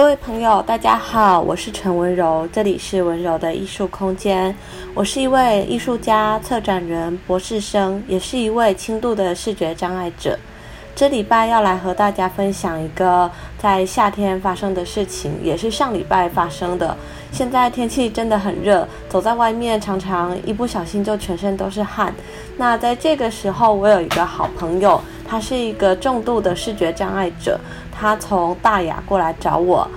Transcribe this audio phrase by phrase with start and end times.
[0.00, 4.56] 各位朋友，大家好，我是陈雯柔，这里是雯柔的艺术空间。
[4.94, 10.38] 我是一位艺术家、策展人、博士生，也是一位轻度的视觉障碍者。
[10.96, 16.96] 这礼拜要来和大家分享一个在夏天发生的事情，也是上礼拜发生的。
[17.30, 22.12] 现在天气真的很热，走在外面常常一不小心就全身都是汗。
[22.56, 24.98] 那在这个时候，我有一个好朋友，
[25.30, 27.56] 他是一个重度的视觉障碍者。
[27.92, 29.88] 他从大雅过来找我，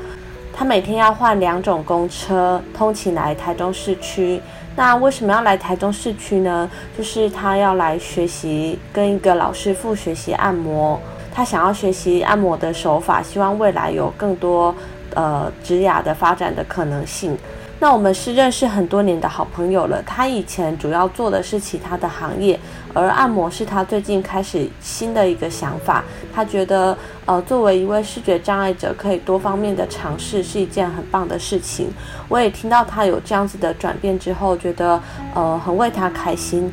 [0.54, 4.40] 他每天要换两种公车通勤来台中市区。
[4.76, 6.70] 那为什么要来台中市区呢？
[6.96, 11.00] 就是他要来学习，跟一个老师傅学习按摩。
[11.34, 14.76] 他想要学习按摩的手法，希望未来有更多
[15.16, 17.36] 呃职雅的发展的可能性。
[17.80, 20.02] 那我们是认识很多年的好朋友了。
[20.04, 22.60] 他以前主要做的是其他的行业，
[22.94, 26.04] 而按摩是他最近开始新的一个想法。
[26.34, 31.92] 他觉得，呃，作为一位视觉障碍者，可以多方面的尝试是一件很棒的事情。
[32.28, 35.02] 我也听到他有这样子的转变之后，觉得，
[35.34, 36.72] 呃，很为他开心。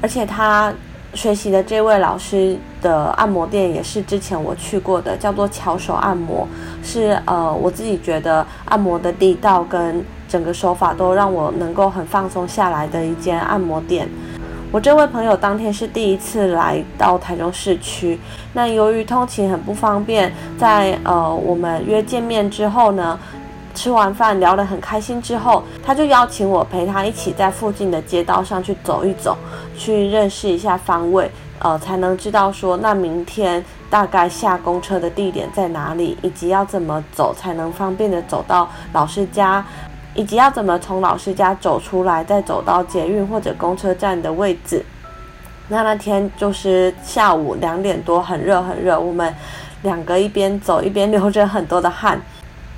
[0.00, 0.72] 而且他
[1.14, 6.46] 学习的这位老师的按摩店也是之前我去过的，叫做巧手按摩，
[6.82, 10.04] 是呃，我自己觉得按摩的力道跟。
[10.26, 14.08] 整个手法都让我能够很放松下来的一间按摩店。
[14.74, 18.18] 我这位朋友当天是第一次来到台中市区，
[18.54, 23.16] 那由于通勤很不方便，在呃我们约见面之后呢，
[23.72, 29.38] 吃完饭聊得很开心之后，他就邀请我陪他一起在附近的街道上去走一走，
[29.78, 39.64] 去认识一下方位，呃才能知道说那明天大概下公车的地点在哪里，以及要怎么走才能方便的走到老师家。
[40.14, 44.84] 以及要怎么从老师家走出来，再走到捷运或者公车站的位置。
[45.68, 49.34] 那那天就是下午两点多，很热很热，我们
[49.82, 52.20] 两个一边走一边 流着很多的汗。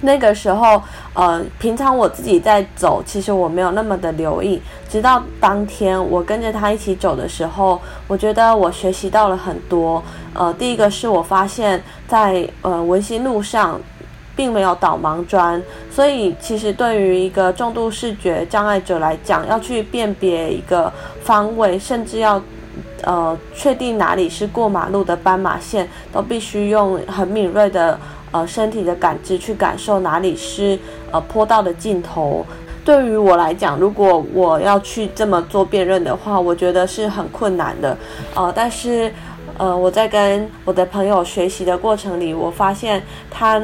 [0.01, 0.81] 那个时候，
[1.15, 4.63] 呃，平常我自己在走，其实我没有那么的留意。
[4.89, 10.03] 直到当天我跟着他一起走的时候，我觉得我学习到了很多。
[10.33, 13.81] 呃，第一个是我发现在，呃文心路上。
[14.37, 15.61] 并没有导盲砖，
[15.91, 20.93] 所以其实对于一个重度视觉障碍者来讲，要去辨别一个
[21.23, 22.39] 方位，甚至要
[23.03, 27.99] 呃确定哪里是过马路的斑马线，都必须用很敏锐的
[28.31, 30.79] 呃身体的感知去感受哪里是
[31.11, 32.45] 呃坡道的尽头。
[32.85, 37.97] 对于我来讲，如果我要去这么做辨认的话，我觉得是很困难的。
[38.35, 39.11] 呃，但是
[39.57, 43.59] 呃我在跟我的朋友学习的过程里，我发现他。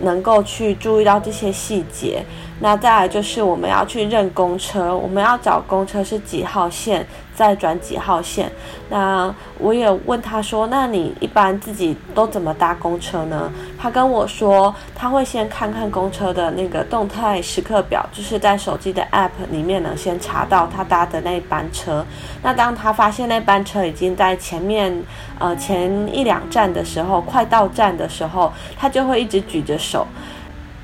[0.00, 2.24] 能够去注意到这些细节，
[2.60, 8.50] 那再来就是我们要去认公车，我们要找公车是几号线，再转几号线。
[8.90, 22.04] 那我也问他说：“那你一般自己都怎么搭公车呢？”他跟我说，他会先看看公车的那个动态时刻表，就是在手机的 App 里面呢，先查到他搭的那班车。
[22.42, 25.02] 那当他发现那班车已经在前面，
[25.38, 30.06] 呃，前一两站的时候，快到站的时候，他就会一直举着手。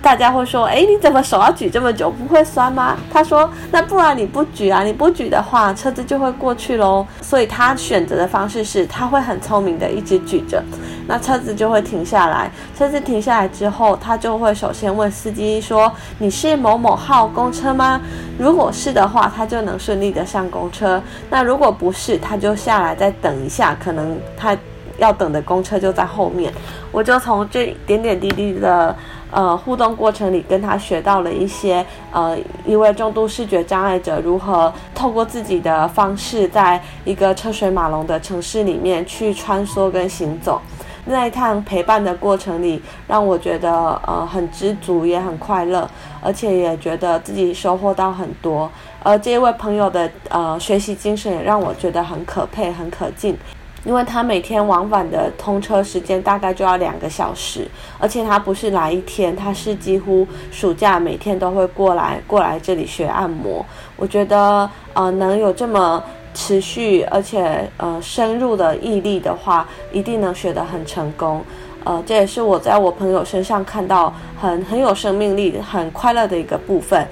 [0.03, 2.11] 大家会说：“诶，你怎么手要举这么久？
[2.11, 4.83] 不会酸吗？”他说：“那不然你不举啊？
[4.83, 10.65] 你不举的话，车子就会过去喽。”所以他选择的方式是，他会很聪明的一直举着，
[11.07, 12.51] 那车子就会停下来。
[12.75, 18.01] 车子停下来之后，他就会首先问司机说：“你是某某号公车吗？”
[18.41, 21.03] 如果是的话，他就能顺利的上公车。
[21.29, 24.57] 那如果不是，他就下来再等一下，可能他
[25.01, 26.53] 要等的公车就在后面。
[26.93, 28.95] 我就从这点点滴滴的。
[29.33, 40.61] 呃，互动过程里跟他学到了一些，呃，一位重度视觉障碍者如何透过自己的方式，在一个车水马龙的城市里面去穿梭跟行走。
[41.05, 43.71] 那一趟陪伴的过程里，让我觉得
[44.05, 45.89] 呃很知足，也很快乐，
[46.21, 48.69] 而且也觉得自己收获到很多。
[49.01, 53.39] 而这一位朋友的呃学习精神也让我觉得很可佩，很可敬。
[53.85, 57.67] 因为他每天往返的通车时间大概就要两个小时，
[57.99, 63.65] 而且他不是来一天，他是几乎暑假每天都会过来过来这里学按摩。
[63.97, 66.03] 我觉得呃能有这么
[66.35, 71.43] 持续而且呃深入的毅力的话，一定能学得很成功。
[71.83, 77.09] 呃，这也是我在我朋友身上看到很很有生命力、很快乐的一个部分。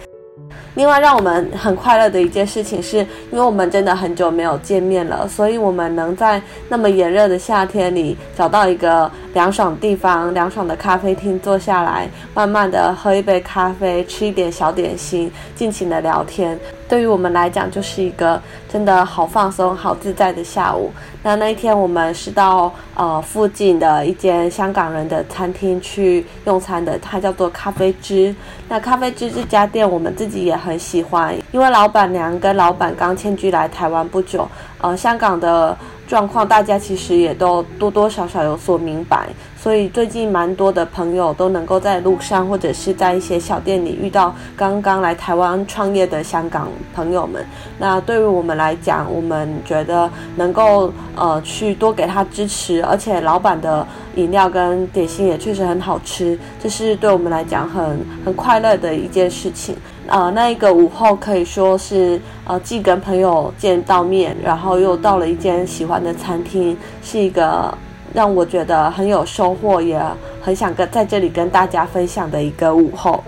[0.74, 16.56] 另外，让我们很快乐的一件事情是，因为我们真的很久没有见面了，所以我们能在那么炎热的夏天里找到一个凉爽地方、凉爽的咖啡厅坐下来，慢慢的喝一杯咖啡，吃一点小点心，尽情的聊天。
[16.88, 20.90] 对于我们来讲，就是一个真的好放松、好自在的下午。
[21.22, 28.34] 那那一天，我们是到呃附近的一间香港人的餐厅去用餐的，它叫做咖啡之。
[28.68, 34.48] 那咖啡之这家店，我们自己也很喜欢，因为老板娘跟老板刚迁居来台湾不久，
[34.80, 35.76] 呃，香港的。
[36.08, 39.28] 状况大家其实也都多多少少有所明白，
[39.68, 47.44] 所以最近蛮多的朋友都能够在路上或者是在一些小店里遇到刚刚来台湾创业的香港朋友们。
[47.78, 59.76] 那对于我们来讲，我们觉得能够呃去多给他支持，而且老板的饮料跟点心也确实很好吃，这是对我们来讲很很快乐的一件事情。
[60.06, 67.76] 呃，那一个午后可以说是呃，既跟朋友见到面，然后又到了一间喜欢的餐厅，是一个
[68.12, 70.00] 让我觉得很有收获，也
[70.40, 73.22] 很想跟在这里跟大家分享的一个午后。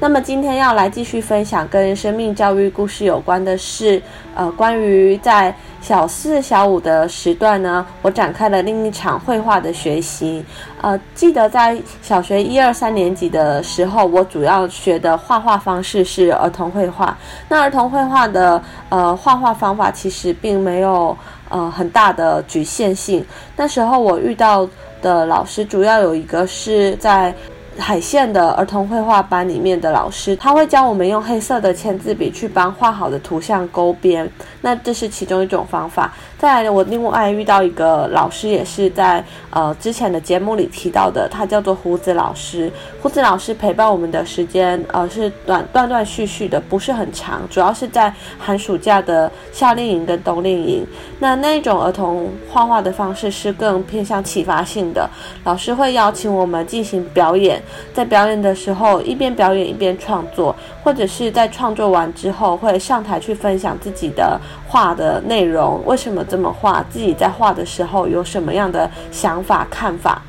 [0.00, 4.00] 那么今天要来继续分享跟生命教育故事有关的是，
[4.34, 5.54] 呃，关于在。
[5.80, 10.44] 小四、小五的时段呢，我展开了另一场绘画的学习。
[10.82, 17.16] 呃，记得在小学一二三年级的时候，我主要学的画画方式是儿童绘画。
[17.48, 21.16] 那儿童绘画的呃画画方法其实并没有
[21.48, 23.24] 呃很大的局限性。
[23.56, 24.68] 那时候我遇到
[25.00, 27.32] 的老师主要有一个是在。
[27.78, 34.28] 海线的儿童绘画班里面的老师，他会教我们用黑色的签字笔去帮画好的图像勾边，
[34.62, 36.12] 那这是其中一种方法。
[36.36, 42.70] 再来，我另外遇到一个老师，也是在呃之前的节目里提到的，他叫做胡子老师。
[43.00, 50.86] 胡子老师陪伴我们的时间呃是短断断续续的，不是很长，主要是在寒暑假的夏令营跟冬令营。
[51.20, 55.08] 那那种儿童画画的方式是更偏向启发性的，
[55.44, 57.60] 老师会邀请我们进行表演。
[57.92, 70.22] 在表演的时候，一边表演一边创作，或者是在创作完之后会上台去分享自己的画的内容，为什么这么画，自己在画的时候有什么样的想法看法，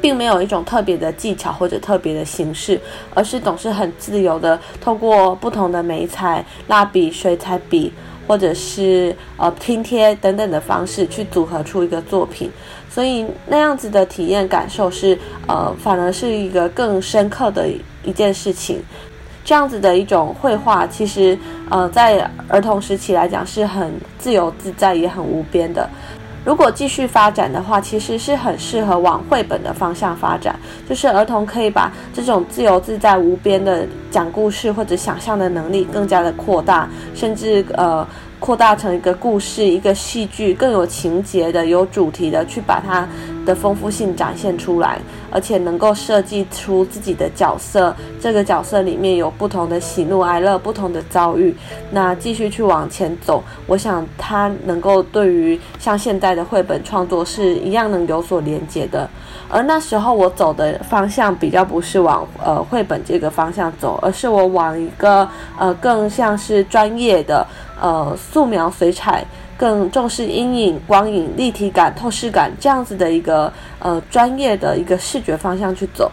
[0.00, 2.80] 并没有一种特别的技巧或者特别的形式，
[3.14, 7.92] 而是总是很自由的透过不同的眉材、蜡笔、水彩笔，
[8.26, 12.50] 或者是呃拼贴等等的方式去组合出一个作品。
[12.90, 15.16] 所以那样子的体验感受是，
[15.46, 17.68] 呃，反而是一个更深刻的
[18.02, 18.82] 一件事情。
[19.42, 21.36] 这样子的一种绘画，其实，
[21.70, 25.88] 呃，在儿童时期来讲是很自由自在，也很无边的。
[26.44, 30.58] 如果继续发展的话，其实是很适合往绘本的方向发展，
[30.88, 38.06] 就是儿童可以把这种自由自在、无边的讲故事或者想象的能力更加的扩大，甚至呃。
[38.40, 43.06] 扩大成一个故事，一个戏剧，更有情节的、有主题的，去把它
[43.50, 47.94] 的丰富性展现出来，而且能够设计出自己的角色。
[48.20, 51.52] 这个角色里面有不同的喜怒哀乐，不同的遭遇。
[51.90, 59.08] 那继续去往前走，我想它能够对于像现在的绘本创作是一样能有所连接的。
[59.48, 67.44] 而那时候我走的方向比较不是往呃绘本这个方向走，而是我往一个呃更像是专业的。
[67.82, 69.24] 呃，素描、水彩
[69.60, 76.10] 更重视阴影、光影、立体感、透视感这样子的一个呃专业的一个视觉方向去走。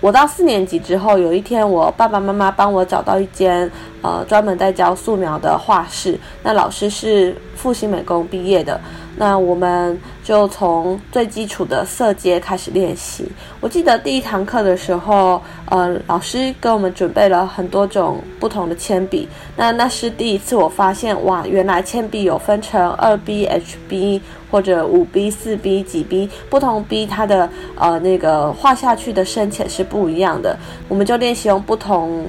[0.00, 3.70] 我到四年级之后，有一天我爸爸妈妈帮我找到一间
[4.02, 8.80] 呃专门在教素描的画室，那老师是复兴美工毕业的。
[9.16, 13.30] 那我们就从最基础的色阶开始练习。
[13.60, 19.28] 我记得第一堂课的时候，呃，老师给我们准备了很多种不同的铅笔。
[19.56, 24.20] 那那是第一次我发现，哇，原来铅笔有分成二 B、HB
[24.50, 30.58] 或者五 B、四 B 几 B，不同 B 它的呃那个画下去的深浅是不一样的。
[30.88, 32.26] 我们就练习用不同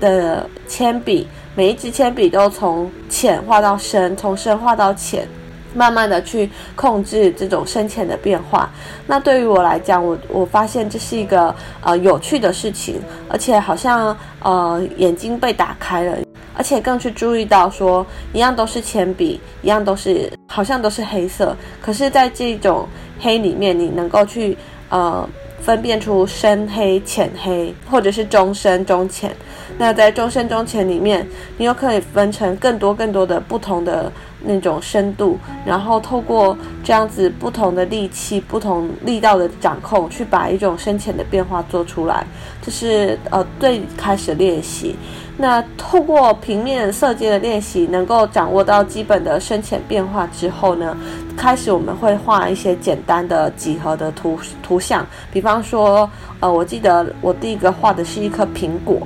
[0.00, 5.28] 的铅笔，每一支铅笔都从浅画到深，从深画到浅。
[5.74, 8.70] 慢慢的去控制这种深浅的变化，
[9.06, 16.16] 那对于我来讲，我我发现这是一个呃有趣的事情，而且好像呃眼睛被打开了，
[16.54, 22.86] 而且更去注意到说，一样都是铅笔，一样都是好像都是黑色，可是在这种
[23.20, 24.56] 黑里面，你能够去
[24.90, 25.28] 呃
[25.60, 29.34] 分辨出深黑、浅黑，或者是中深、中浅。
[29.78, 31.26] 那在中深、中浅里面，
[31.56, 34.12] 你又可以分成更多、更多的不同的。
[34.44, 42.26] 那种深度，然后透过这样子不同的力气、不同力道的掌控，去把一种深浅的变化做出来，
[42.60, 44.96] 这是呃最开始练习。
[45.38, 50.96] 那透过平面色阶的练习，能够掌握到基本的深浅变化之后呢，
[51.36, 56.08] 开始我们会画一些简单的几何的图图像，比方说，
[56.38, 58.98] 呃，我记得我第一个画的是一颗苹果。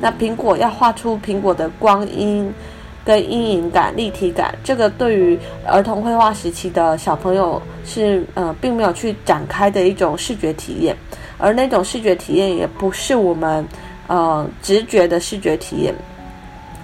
[0.00, 2.52] 那苹果要画出苹果的光阴
[3.06, 10.96] 跟阴影感、立体感，这个对于儿童绘画时期的小朋友是呃并没有去展开的一种视觉体验，
[11.38, 13.64] 而那种视觉体验也不是我们
[14.08, 15.94] 呃直觉的视觉体验。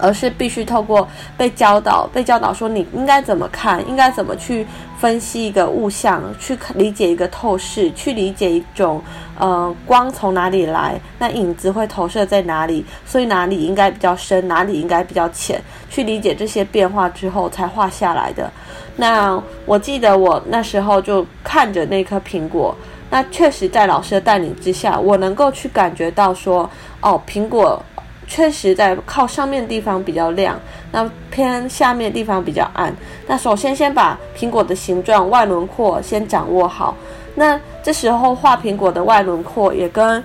[0.03, 1.07] 而是必须透过
[1.37, 4.67] 被教导，被教导说你应该怎么看，应该怎么去
[4.99, 9.01] 分析一个物象，去理解一个透视，去理解一种
[9.39, 18.51] 呃光从哪里来，那影子会投射在哪里，所以哪里应该比较深，哪里应该比较浅，去理解这些变化之后才画下来的。
[18.97, 22.75] 那我记得我那时候就看着那颗苹果，
[23.09, 26.69] 那确实在老师的带领之下，我能够去感觉到说，
[26.99, 27.81] 哦，苹果。
[28.27, 30.59] 确实在靠上面地方比较亮，
[30.91, 32.93] 那偏下面地方比较暗。
[33.27, 36.95] 那首先先把苹果的形状外轮廓先掌握好。
[37.35, 40.23] 那这时候画苹果的外轮廓也跟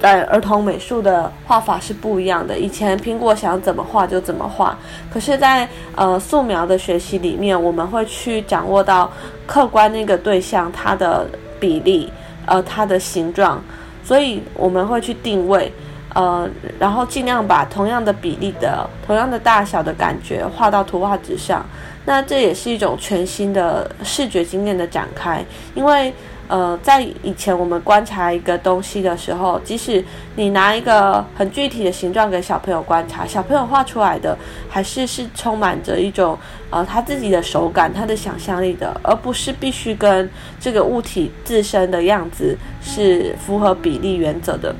[0.00, 2.58] 在儿童美术的画法是不一样的。
[2.58, 4.76] 以前苹果想怎么画就怎么画，
[5.12, 9.10] 可是在，在呃素描的学习里面，我们会去掌握到
[9.46, 11.28] 客观那个对象它的
[11.58, 12.12] 比例，
[12.46, 13.62] 呃，它的形状，
[14.04, 15.72] 所以我们会去定位。
[16.14, 16.48] 呃，
[16.78, 21.64] 然后尽量把同样的比例的、同样的大小的感觉画到图画纸上，
[22.06, 25.44] 那这也是一种全新的视觉经验的展开。
[25.74, 26.12] 因为，
[26.48, 30.02] 呃，在以前我们观察一个东西的时候，即使
[30.34, 34.36] 你拿一个很具体的形状给小朋友观察，小朋友画出来的
[34.66, 36.36] 还是是充满着一种
[36.70, 44.74] 呃他自己的手感、他的想象力的，而不是必须跟这个物体自身的样子是符合比例原则的。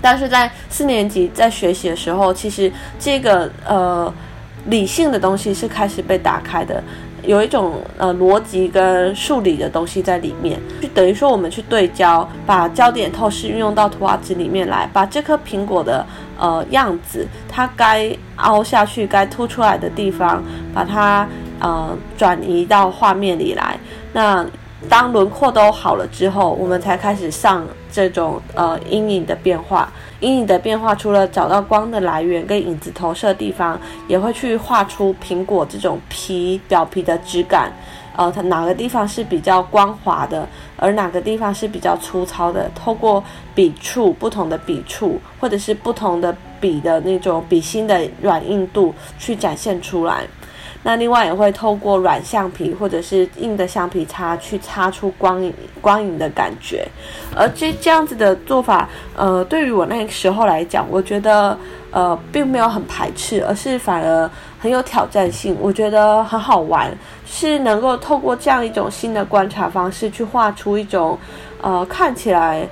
[0.00, 4.12] 但是在四年级在学习的时候，其实这个呃
[4.66, 6.82] 理性的东西是开始被打开的，
[7.22, 16.04] 有一种呃逻辑跟数理的东西在里面，就等于说我们去对焦，把焦点透视运用到图画纸里面来，把这颗苹果的
[16.38, 20.42] 呃样子，它该凹下去、该凸出来的地方，
[20.74, 21.26] 把它
[21.60, 23.78] 呃转移到画面里来。
[24.12, 24.44] 那
[24.88, 29.90] 当轮廓都好了之后，我们才开始上这种呃阴影的变化。
[30.20, 37.72] 阴影的变化，除了找到光的来源跟影子投射的地方，也会去画出苹果这种皮表皮的质感。
[38.16, 42.68] 呃，它哪个地方是比较光滑的，而哪个地方是比较粗糙的。
[42.74, 43.22] 透过
[43.54, 50.26] 笔触，不同的笔触，或者是不同的笔的那种笔芯的软硬度，去展现出来。
[50.84, 56.86] 那另外也会透过软橡皮或者是硬的橡皮擦去擦出光影光影的感觉，
[57.34, 61.58] 而这这样子的做法，呃，对于我那个时候来讲，我觉得
[61.90, 64.30] 呃并没有很排斥，而是反而
[64.60, 71.18] 很有挑战性，我觉得很好玩，是能够透过这样一种新的观察方式去画出一种
[71.60, 72.66] 呃看起来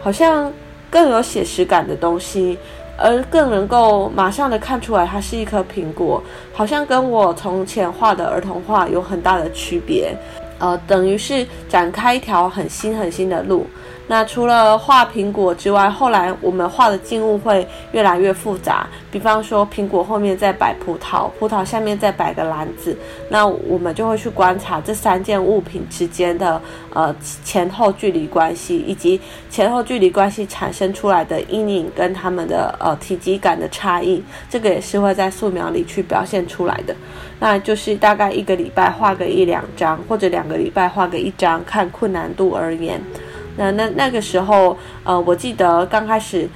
[0.00, 0.52] 好像
[0.90, 2.58] 更有写实感的东西。
[2.96, 6.22] 而更能够马上的看出来，它是一颗苹果，
[6.52, 10.14] 好像跟我从前画的儿童画有很大的区别，
[10.58, 13.66] 呃，等于是展开一条很新很新的路。
[14.08, 18.86] 那除了画苹果之外，后来我们画的静物会越来越复杂。
[19.10, 22.96] 比方说，苹果后面再摆葡萄，葡萄下面再摆个篮子，
[23.28, 26.60] 那我们就会去观察这三件物品之间的
[26.92, 29.20] 呃前后距离关系，以及
[29.50, 34.22] 前后距离关系产生出来的阴影跟它们的呃体积感的差异。
[34.48, 36.94] 这个也是会在素描里去表现出来的。
[37.40, 43.00] 那就是大概一个礼拜画个一两张，或者两个礼拜画个一张，看困难度而言。
[43.56, 46.48] 那那那个时候，呃，我记得刚开始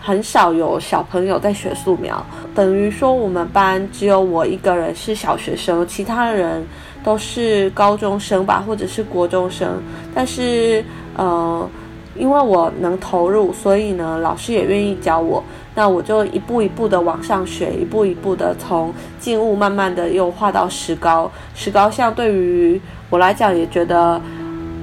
[0.00, 6.64] 很少有小朋友在学素描，等于说我们班只有我一个人是小学生，其他人
[7.02, 9.80] 都是高中生吧，或者是国中生。
[10.14, 10.84] 但是，
[11.16, 11.68] 呃，
[12.16, 15.42] 因为我能投入，所以呢，老师也愿意教我。
[15.74, 21.30] 那我就一步一步的往上学，一步一步的从静物慢慢的又画到石膏。
[21.54, 22.78] 石膏像对于
[23.08, 24.20] 我来讲也觉得。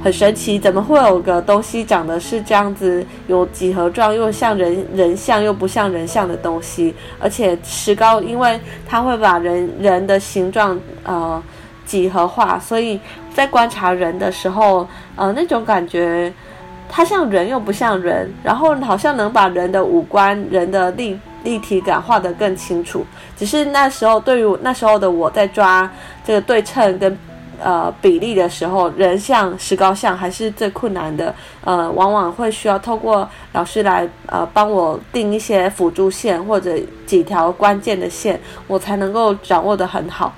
[0.01, 6.95] 很神奇，怎么会有个东西长得是这样子，有几何状，又像人人像又不像人像的东西？
[7.19, 11.43] 而且石膏，因为它会把人人的形状呃
[11.85, 12.97] 几何化，所以
[13.33, 14.87] 在观察人的时候，
[15.17, 16.31] 呃那种感觉，
[16.87, 23.05] 它像人又不像人，然后好像能把人的五官、人的立立体感画得更清楚。
[23.35, 25.91] 只是那时候对于那时候的我在抓
[26.23, 27.17] 这个对称跟。
[27.61, 31.33] 呃，比例的时候，人像石膏像还是最困难的。
[31.63, 40.33] 呃，往往会需要透过老师来呃帮我定一些辅助线或者几条关键的线，我才能够掌握得很好。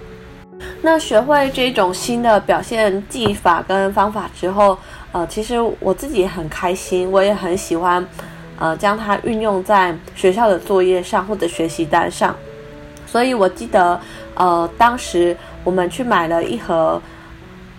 [0.81, 4.77] 那学会这种新的表现技法跟方法之后，
[5.11, 8.05] 呃，其实我自己很开心，我也很喜欢。
[8.59, 12.35] 呃将它运用在学校的作业上或者学习单上。
[13.07, 13.99] 所以我记得，
[14.35, 17.01] 呃，当时我们去买了一盒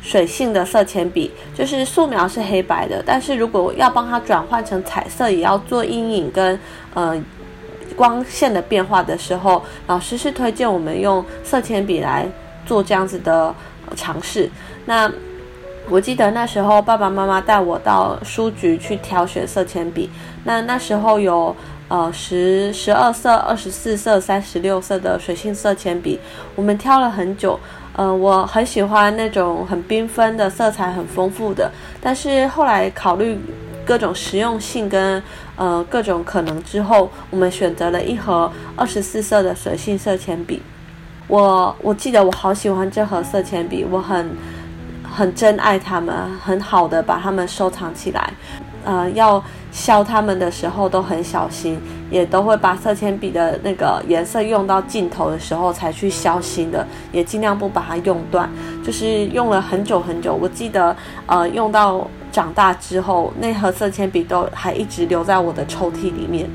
[0.01, 6.59] 水性的色铅笔，就是素描是黑白的，但是如果要帮它转换成彩色，也要做阴影跟
[6.95, 7.17] 呃
[7.95, 12.27] 光线的变化的时候，老师是推荐我们用色铅笔来
[12.67, 13.55] 做这样子的
[13.95, 14.51] 尝试。
[14.87, 15.11] 那
[15.89, 20.11] 我记得那时候爸爸妈妈带我到书局去挑选色铅笔，
[20.45, 21.55] 那那时候有。
[21.92, 26.18] 呃，十十二色、二十四色、三十六色的水性色铅笔，
[26.56, 27.61] 我们挑了很久。
[27.92, 31.70] 呃，我很喜欢那种很缤纷的色彩，很丰富的。
[32.00, 33.38] 但是后来考虑
[33.84, 35.22] 各种实用性跟
[35.54, 40.62] 呃各种可能之后，我们选择了一盒二十四色的水性色铅笔。
[41.28, 44.34] 我我记得我好喜欢这盒色铅笔，我很
[45.04, 48.32] 很珍爱它们，很好的把它们收藏起来。
[48.84, 58.49] 呃，要削它们的时候都很小心，也都会把色铅笔的那个颜色用到尽头的时候才去削新的，也尽量不把它用断。
[58.85, 66.47] 就是用了很久很久，我记得，呃，用到长大之后，那盒色铅笔都还一直留在我的抽屉里面。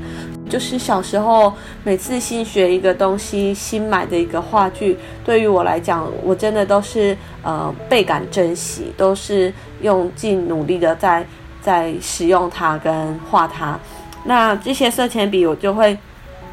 [0.48, 11.26] 就是小时候每次新学一个东西，新买的一个画具，对于我来讲，我真的都是呃倍感珍惜，都是用尽努力的在。
[11.68, 13.78] 在使用它跟画它，
[14.24, 15.94] 那这些色铅笔我就会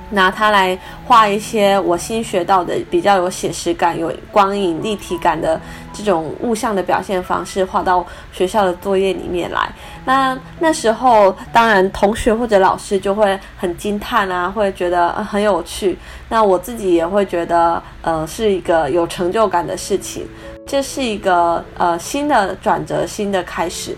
[0.10, 5.60] 拿它来画一些我新学到的比较有写实感、有光影立体感的
[5.94, 9.72] 这种物象的表现方式，画到学校的作业里面来。
[10.04, 15.98] 那那时候当然同学或者老师就会很惊叹啊，会觉得很有趣。
[16.28, 20.28] 那我自己也会觉得呃是一个有成就感的事情，
[20.68, 23.96] 这是一个呃新的转折、新的开始。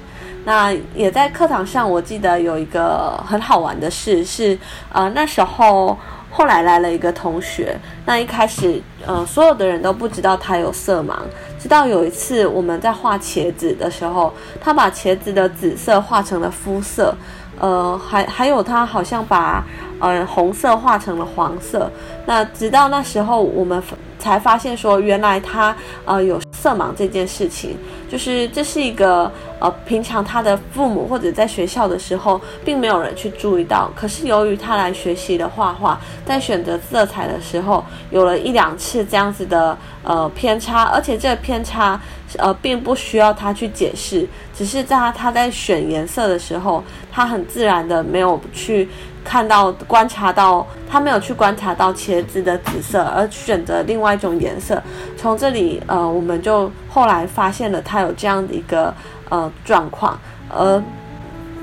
[0.48, 4.58] 那也在课堂上，我记得有一个很好玩的事是，
[4.94, 5.98] 呃，那时候
[6.32, 11.16] 后来来了一个同学，那一开始，呃，所有的人都不知道他有色盲，
[11.60, 17.14] 直到有一次我们在画茄子的时候，他把茄子的紫色画成了肤色，
[17.60, 19.62] 呃，还还有他好像把
[20.00, 21.92] 呃红色画成了黄色，
[22.26, 23.84] 那直到那时候我们
[24.18, 27.78] 才发现说，原来他呃有色盲这件事情，
[28.10, 33.92] 就是这是一个呃平常他的父母或者在学校的时候，并没有人去注意到。
[33.96, 42.00] 可是由于他来学习的画画，在选择色彩的时候，有了一两次这样子的呃偏差，而且这个偏差
[42.38, 48.90] 呃并不需要他去解释，只是在他他在选颜色的时候，他很自然的没有去。
[49.28, 54.82] 看到、观察到，他没有去观察到茄子的紫色，而选择另外一种颜色。
[55.18, 58.94] 从这里，呃，我们就后来发现了他有这样的一个
[59.28, 60.82] 呃状况，而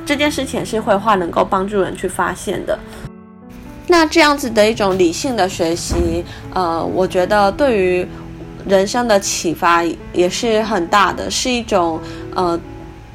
[0.04, 2.78] 这件事情是绘画能够帮助人去发现的。
[3.86, 6.22] 那这样子的一种理性的学习，
[6.52, 8.06] 呃，我觉得对于
[8.68, 11.98] 人生的启发也是很大的，是一种
[12.34, 12.60] 呃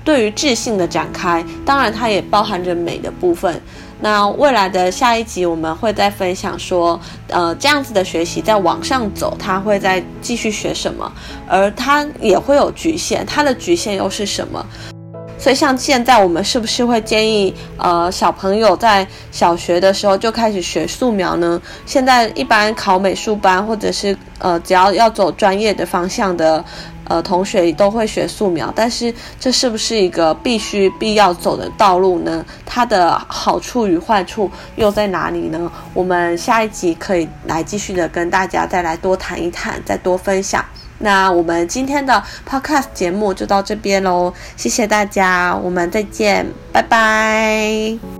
[0.03, 1.45] 对于智性的展开。
[1.63, 3.61] 当然，它也包含着美的部分。
[4.01, 11.11] 那未来的下一集，我们会再分享说，呃，这样子的学习再往上走，他会再继续学什么，
[11.47, 14.65] 而他也会有局限，他的局限又是什么？
[15.37, 21.61] 所以像现在，我们是不是会建议，呃，小朋友在小学的时候就开始学素描呢？
[21.85, 26.63] 现在一般考美术班，或者是呃，只要要走专业的方向的。
[27.09, 32.45] 呃，同学都会学素描，但是这是不是一个必须必要走的道路呢？
[32.65, 35.69] 它的好处与坏处又在哪里呢？
[35.93, 40.63] 我们下一集可以来继续的跟大家再来多谈一谈，再多分享。
[40.99, 48.18] 那我们今天的 Podcast 节目就到这边喽，谢谢大家，我们再见，拜拜。